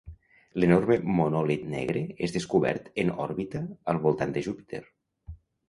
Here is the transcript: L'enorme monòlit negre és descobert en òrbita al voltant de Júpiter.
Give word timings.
L'enorme 0.61 0.95
monòlit 1.19 1.67
negre 1.73 2.03
és 2.29 2.35
descobert 2.37 2.89
en 3.05 3.13
òrbita 3.29 3.65
al 3.95 4.03
voltant 4.09 4.37
de 4.41 4.47
Júpiter. 4.51 4.85